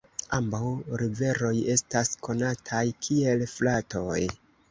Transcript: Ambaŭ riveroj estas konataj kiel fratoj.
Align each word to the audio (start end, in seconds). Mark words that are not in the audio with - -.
Ambaŭ 0.35 0.69
riveroj 1.01 1.51
estas 1.75 2.09
konataj 2.27 2.83
kiel 3.09 3.47
fratoj. 3.55 4.19